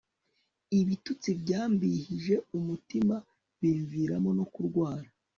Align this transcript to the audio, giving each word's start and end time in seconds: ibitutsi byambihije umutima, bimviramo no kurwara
ibitutsi 0.79 1.29
byambihije 1.41 2.35
umutima, 2.57 3.15
bimviramo 3.59 4.29
no 4.37 4.45
kurwara 4.53 5.07